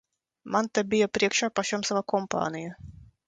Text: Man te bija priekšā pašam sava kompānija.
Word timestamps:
Man 0.55 0.69
te 0.77 0.83
bija 0.93 1.09
priekšā 1.17 1.51
pašam 1.59 1.85
sava 1.91 2.03
kompānija. 2.15 2.73